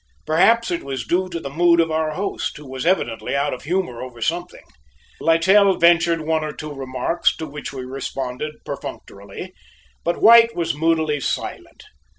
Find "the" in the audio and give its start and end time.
1.39-1.47